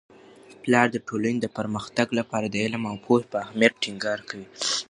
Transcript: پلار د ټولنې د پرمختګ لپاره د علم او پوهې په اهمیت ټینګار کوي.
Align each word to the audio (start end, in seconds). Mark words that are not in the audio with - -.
پلار 0.63 0.87
د 0.91 0.97
ټولنې 1.07 1.39
د 1.41 1.47
پرمختګ 1.57 2.07
لپاره 2.19 2.47
د 2.49 2.55
علم 2.63 2.83
او 2.91 2.95
پوهې 3.05 3.25
په 3.31 3.37
اهمیت 3.43 3.73
ټینګار 3.83 4.19
کوي. 4.29 4.47